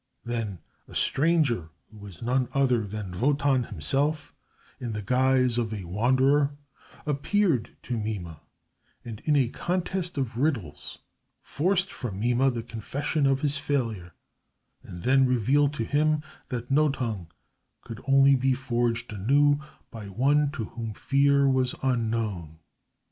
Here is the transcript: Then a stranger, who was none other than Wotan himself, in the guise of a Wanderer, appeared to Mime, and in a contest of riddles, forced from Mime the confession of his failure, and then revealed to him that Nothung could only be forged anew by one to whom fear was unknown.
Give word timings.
Then 0.23 0.57
a 0.87 0.95
stranger, 0.95 1.69
who 1.91 1.99
was 1.99 2.23
none 2.23 2.49
other 2.55 2.87
than 2.87 3.19
Wotan 3.21 3.65
himself, 3.65 4.33
in 4.79 4.93
the 4.93 5.03
guise 5.03 5.59
of 5.59 5.71
a 5.71 5.83
Wanderer, 5.83 6.57
appeared 7.05 7.77
to 7.83 7.95
Mime, 7.99 8.37
and 9.05 9.19
in 9.25 9.35
a 9.35 9.49
contest 9.49 10.17
of 10.17 10.37
riddles, 10.37 10.97
forced 11.43 11.93
from 11.93 12.19
Mime 12.19 12.51
the 12.51 12.63
confession 12.63 13.27
of 13.27 13.41
his 13.41 13.57
failure, 13.57 14.15
and 14.81 15.03
then 15.03 15.27
revealed 15.27 15.73
to 15.75 15.83
him 15.85 16.23
that 16.47 16.71
Nothung 16.71 17.27
could 17.81 18.01
only 18.07 18.33
be 18.33 18.55
forged 18.55 19.13
anew 19.13 19.59
by 19.91 20.07
one 20.07 20.49
to 20.53 20.65
whom 20.65 20.95
fear 20.95 21.47
was 21.47 21.75
unknown. 21.83 22.57